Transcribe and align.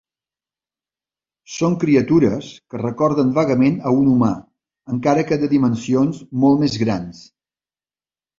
Són 1.55 1.75
criatures 1.83 2.47
que 2.73 2.79
recorden 2.81 3.29
vagament 3.35 3.77
a 3.91 3.93
un 3.99 4.09
humà, 4.15 4.31
encara 4.95 5.27
que 5.29 5.39
de 5.45 5.51
dimensions 5.53 6.25
molt 6.47 6.65
més 6.67 6.81
grans. 6.87 7.23